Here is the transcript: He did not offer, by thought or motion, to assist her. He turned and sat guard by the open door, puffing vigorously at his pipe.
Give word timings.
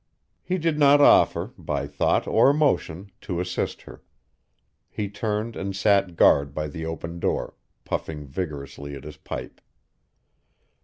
He 0.41 0.57
did 0.57 0.79
not 0.79 0.99
offer, 0.99 1.51
by 1.59 1.85
thought 1.85 2.25
or 2.25 2.51
motion, 2.53 3.11
to 3.21 3.39
assist 3.39 3.83
her. 3.83 4.01
He 4.89 5.07
turned 5.09 5.55
and 5.55 5.75
sat 5.75 6.15
guard 6.15 6.55
by 6.55 6.69
the 6.69 6.87
open 6.87 7.19
door, 7.19 7.53
puffing 7.85 8.25
vigorously 8.25 8.95
at 8.95 9.03
his 9.03 9.17
pipe. 9.17 9.61